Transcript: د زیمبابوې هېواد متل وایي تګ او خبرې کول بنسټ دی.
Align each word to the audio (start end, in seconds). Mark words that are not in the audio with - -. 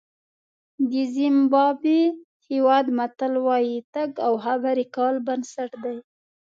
د 0.91 0.93
زیمبابوې 1.13 2.01
هېواد 2.47 2.85
متل 2.97 3.33
وایي 3.47 3.77
تګ 3.95 4.09
او 4.25 4.33
خبرې 4.45 4.85
کول 4.95 5.15
بنسټ 5.27 5.71
دی. 5.83 5.97